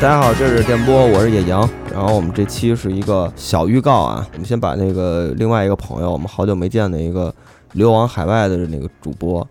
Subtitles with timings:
[0.00, 1.68] 大家好，这是电波，我是野羊。
[1.92, 7.32] 然后我们这期是一个小预告啊，我们先把那个另外一个朋友，我们好久没见的一个
[7.72, 9.46] 流亡海外的那个主播，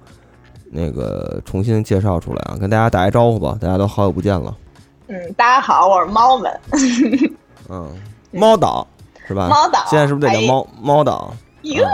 [0.71, 3.55] 那个重新介绍出来啊，跟大家打一招呼吧。
[3.61, 4.57] 大家都好久不见了。
[5.05, 6.59] 嗯，大家好，我是猫们。
[7.69, 7.87] 嗯，
[8.31, 8.87] 猫岛
[9.27, 9.47] 是吧？
[9.49, 11.31] 猫 岛现在是不是得叫猫猫岛？
[11.61, 11.85] 哟，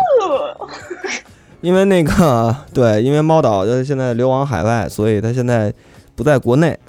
[1.59, 5.73] 因为那个 对，因为猫岛就现在流亡海外，所以他现在
[6.15, 6.79] 不在国内。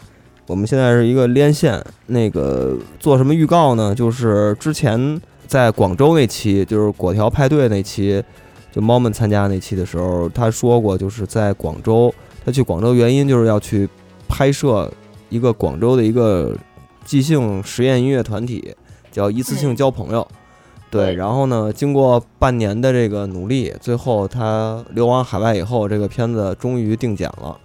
[0.46, 3.94] 我们现在是一个连线，那个做什么预告呢？
[3.94, 8.22] 就是之前在广州那期，就是果条派对那期，
[8.70, 12.14] 就猫们参加那期的时候，他说过，就是在广州，
[12.44, 13.88] 他去广州原因就是要去
[14.28, 14.88] 拍摄
[15.30, 16.56] 一个广州的一个
[17.04, 18.72] 即兴实验音乐团体，
[19.10, 20.26] 叫一次性交朋友。
[20.88, 27.58] 对，然后呢，经过半年的这个努力，最后他流亡海外以后，这个片子终于定检了。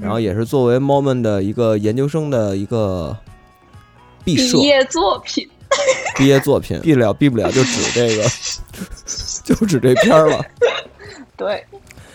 [0.00, 3.16] 然后也是作为 moment 的一个研究生的一个
[4.24, 5.48] 毕设毕业作品，
[6.16, 8.22] 毕业作品，毕不了，毕不了，就指这个，
[9.44, 10.40] 就指这片儿了。
[11.36, 11.64] 对，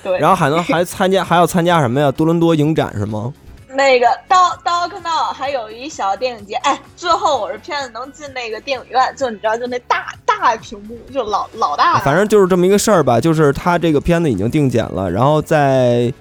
[0.01, 0.17] 对。
[0.17, 2.09] 然后还能还参加，还要参加什么呀？
[2.11, 3.33] 多伦多影展是吗？
[3.75, 11.99] 那个刀刀看到还有一小电影节，哎，最后我这片子能进那个电影院，就你知道，就那大大屏幕，就老老大。
[11.99, 16.13] 反正就是这么一个事儿吧，就是他这个片子已经定剪了，然后在。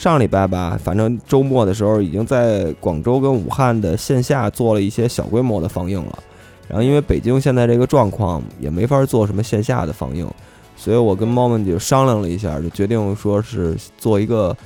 [0.00, 6.18] 上礼拜吧，反正周末的时候已经在广州跟武汉的线下做了一些小规模的放映了。
[6.66, 10.26] 然后因为北京现在这个状况也没法做什么线下的放映，
[10.74, 14.56] 所以我跟猫们就商量了一下，就决定说是做一个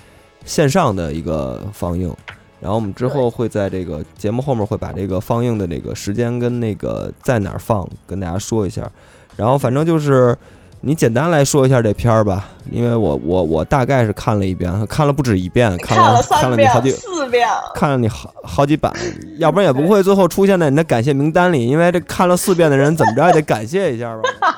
[0.45, 2.15] 线上的一个放映。
[2.61, 8.89] 然后我们之后会在这个节目后面会把这个放映的那个时间跟那个在哪儿放跟大家说一下。
[9.37, 10.39] 然后反正就是。
[10.87, 18.93] 你简单来说一下这片儿吧，因为我我我大概是看了一遍，看了不止一遍，看了看了你好几四遍，看了你好好几版，
[19.39, 21.67] 要不然也不会最后出现在你的感谢名单里。
[21.67, 24.23] 因为这看了四遍的人怎么着也得感谢一下吧。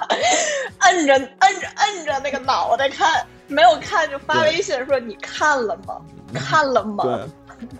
[0.80, 5.94] 摁着摁着摁着那个脑袋看，没有看就发微信说你看了吗？
[6.34, 7.04] 看了吗？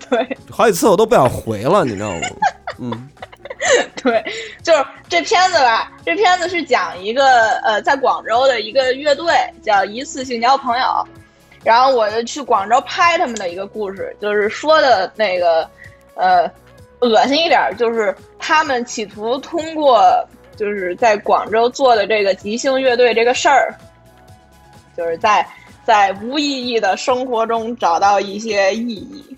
[0.09, 2.21] 对， 对，好几次我都不想回了，你知道吗？
[2.78, 3.09] 嗯。
[4.03, 4.25] 对，
[4.62, 5.93] 就是这片子吧。
[6.04, 11.06] 这片子是讲一个呃，在广州的一个乐队叫一次性交朋友，
[11.65, 15.69] 然后我就去广州拍他们的一个故事，就是说的那个
[16.15, 16.50] 呃，
[17.00, 20.25] 恶心一点，就是他们企图通过
[20.56, 23.75] 就是在广州做的这个即兴乐队这个事儿，
[24.97, 25.47] 就是在
[25.84, 29.37] 在无意义的生活中找到一些意义。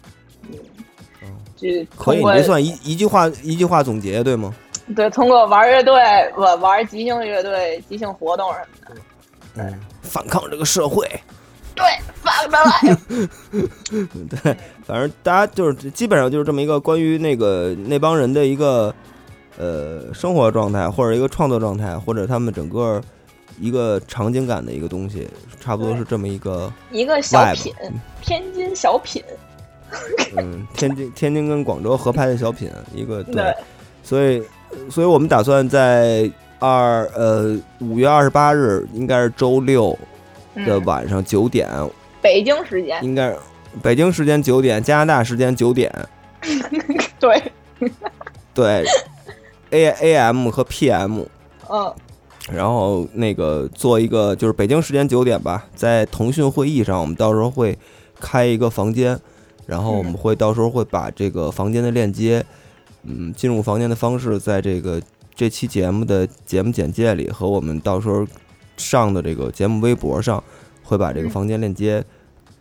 [1.96, 4.54] 可以，这算一一句话一句话总结对吗？
[4.96, 5.94] 对，通过玩乐队，
[6.36, 9.00] 玩玩即兴乐队、即兴活动什么的，
[9.62, 11.06] 嗯，反抗这个社会，
[11.74, 11.84] 对，
[12.22, 12.96] 反过来，
[14.42, 18.94] 对，反正大家就是基本上就是这么一个关于那个那帮人的一个
[19.58, 22.98] 呃生活状态，或者一个创作状态，或者他们整个
[23.60, 25.28] 一个场景感的一个东西，
[25.60, 27.74] 差不多是这么一个一个小品，
[28.22, 29.22] 天津小品。
[30.36, 33.54] 嗯，天津天津跟广州合拍的小品，一个对，
[34.02, 34.42] 所以
[34.90, 39.98] 所以我们打算在二呃五月二十八日，应该是周六
[40.66, 41.68] 的晚上九点，
[42.20, 43.02] 北京时间。
[43.02, 43.34] 应该
[43.82, 45.92] 北京时间九点，加拿大时间九点，
[47.18, 47.42] 对。
[48.52, 48.84] 对
[49.70, 51.22] ，A A M 和 P M，
[51.70, 51.94] 嗯，
[52.50, 57.78] 然后那个做一个就是北京时间九点吧，在腾讯会议上，我们到时候会
[58.18, 59.16] 开一个房间。
[59.68, 62.42] 然后我们会到时候会把这个房间的链接，
[63.02, 64.98] 嗯，进入房间的方式，在这个
[65.34, 68.26] 这期节目的节目简介里和我们到时候
[68.78, 70.42] 上的这个节目微博上，
[70.82, 72.02] 会把这个房间链接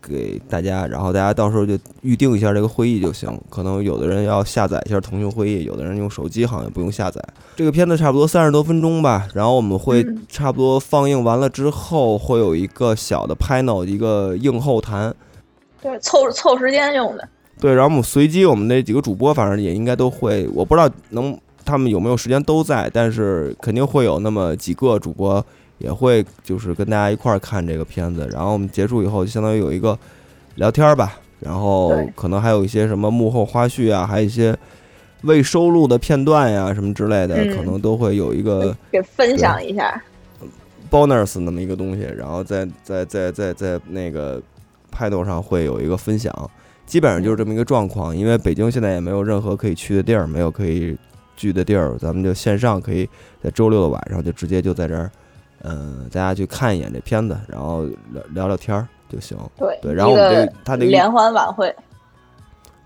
[0.01, 3.39] 给大家，然后大家到时候就预定一下这个会议就行。
[3.49, 7.23] 可能有的人要下载一下腾讯会议，有的人用手机好像不用下载。
[7.55, 15.15] 这个片子差不多三十多分钟吧，然后我们会差不多放映完了之后，会有一个小的 panel，一个映后谈。
[15.81, 17.27] 对，凑凑时间用的。
[17.59, 21.35] 对，然后我们随机，我们那几个主播，反正也应该都会，我不知道能
[21.65, 25.43] 他们有没有时间都在，但是肯定会有那么几个主播
[25.79, 28.29] 也会，就是跟大家一块儿看这个片子。
[28.31, 29.97] 然后我们结束以后，就相当于有一个
[30.55, 34.55] 聊天吧，然后可能还有一些什么幕后花絮啊，还有一些
[35.23, 39.99] 未收录的片段呀，什么之类的，可能都会有一个给分享一下
[40.91, 44.39] ，bonus 那么一个东西，然后再再再再再那个。
[44.91, 46.33] 派头上会有一个分享，
[46.85, 48.15] 基本上就是这么一个状况。
[48.15, 50.97] 因为北京现在也没有任何可以去的地儿，没有可以
[51.35, 53.07] 聚的地儿，咱们就线上可以
[53.43, 55.11] 在周六的晚上就直接就在这儿，
[55.63, 59.37] 嗯，大家去看一眼这片子，然后聊聊聊天儿就行。
[59.57, 61.75] 对对，然后我们这他的联欢晚会，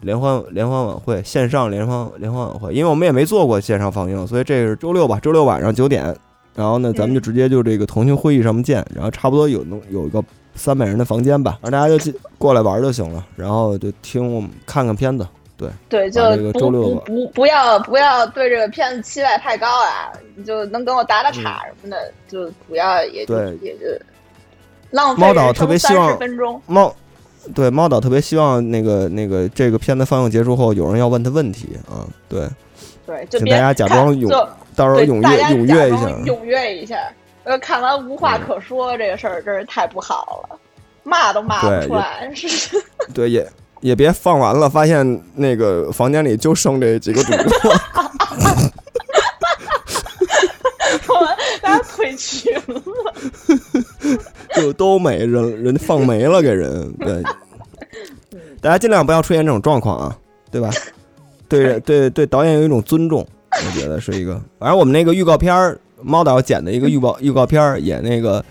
[0.02, 6.16] 联欢联欢晚会线上联欢联欢晚会，因为我们也没做过线上放映，所以这是周六吧，周六晚上九点，
[6.56, 10.24] 然后呢，咱们就直接就这个腾讯会议上面见，然后差不多有能有一个
[10.56, 15.28] 三百人的房间吧，然后大家就进过来玩就行了，然后就听我们看看片子，
[15.58, 23.86] 对对，就这个不周六吧不不不要不要对这个片子期待太高啊，你就能跟我打打岔什么的，就主要也就对也就
[24.92, 26.62] 浪费猫岛特别希望十分钟。
[26.68, 26.94] 猫，
[27.56, 32.48] 对猫岛特别希望那个那个这个片子放映结束后，有人要问他问题啊，对，
[33.06, 36.98] 对，就请大家假装踊就到时候踊跃踊跃一下，踊跃一下。
[37.44, 40.60] 呃，看完无话可说，这个事儿真是太不好了，
[41.04, 42.32] 骂都骂不出来。
[42.36, 42.82] 是，
[43.14, 43.48] 对，也
[43.82, 47.74] 也别放完了，发现那个房间里就剩这几个主播，
[51.62, 52.82] 大家退群了。
[54.56, 57.24] 就都没人人放没了给人，对，
[58.62, 60.18] 大家尽量不要出现这种状况啊，
[60.52, 60.70] 对吧？
[61.48, 64.40] 对对对，导演有一种尊重，我觉得是一个。
[64.60, 68.44] 反正我们那个预告片儿，猫导剪的一个预告预告片儿，也那个，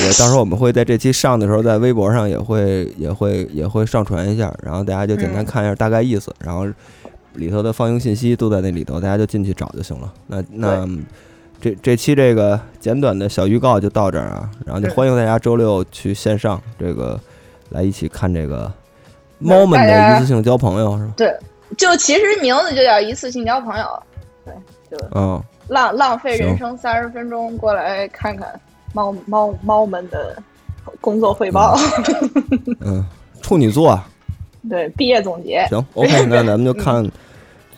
[0.00, 6.66] 也到时候我们会在这期上的时候，在微博上也会也会也会上传一下，然后大家就简单看一下大概意思，然后
[7.34, 10.12] 里头的放映信息都在那里头，大家就进去找就行了。
[10.26, 10.88] 那那
[11.60, 17.18] 这这期这个简短的小预告就到这儿啊，然后就欢迎大家周六去线上这个
[17.70, 18.70] 来一起看这个
[19.38, 21.12] 猫们的一次性交朋友是吧？
[21.16, 21.34] 对，
[21.76, 24.02] 就其实名字就叫一次性交朋友，
[24.44, 24.54] 对，
[24.90, 28.48] 就嗯，浪浪费人生三十分钟过来看看
[28.92, 30.36] 猫猫猫们的
[31.00, 31.76] 工作汇报，
[32.80, 33.04] 嗯，
[33.42, 34.08] 处女座啊，
[34.68, 37.04] 对，毕业总结，行，OK， 那咱们就看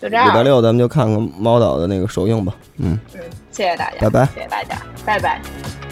[0.01, 2.55] 就这样礼拜，六，咱们就看看猫岛的那个首映吧。
[2.77, 3.21] 嗯，嗯，
[3.51, 4.27] 谢谢大家，拜拜。
[4.35, 5.88] 谢谢大家，拜拜。